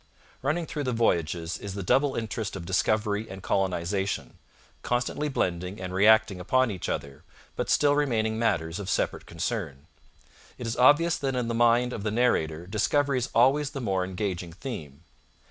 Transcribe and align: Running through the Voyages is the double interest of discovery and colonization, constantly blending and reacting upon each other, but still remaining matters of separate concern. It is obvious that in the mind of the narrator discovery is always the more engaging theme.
Running 0.41 0.65
through 0.65 0.85
the 0.85 0.93
Voyages 0.93 1.59
is 1.59 1.75
the 1.75 1.83
double 1.83 2.15
interest 2.15 2.55
of 2.55 2.65
discovery 2.65 3.29
and 3.29 3.43
colonization, 3.43 4.39
constantly 4.81 5.29
blending 5.29 5.79
and 5.79 5.93
reacting 5.93 6.39
upon 6.39 6.71
each 6.71 6.89
other, 6.89 7.21
but 7.55 7.69
still 7.69 7.93
remaining 7.95 8.39
matters 8.39 8.79
of 8.79 8.89
separate 8.89 9.27
concern. 9.27 9.85
It 10.57 10.65
is 10.65 10.75
obvious 10.75 11.17
that 11.17 11.35
in 11.35 11.47
the 11.49 11.53
mind 11.53 11.93
of 11.93 12.01
the 12.01 12.09
narrator 12.09 12.65
discovery 12.65 13.19
is 13.19 13.29
always 13.35 13.69
the 13.69 13.79
more 13.79 14.03
engaging 14.03 14.53
theme. 14.53 15.03